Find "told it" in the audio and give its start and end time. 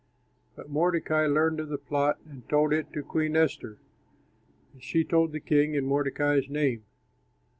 2.49-2.91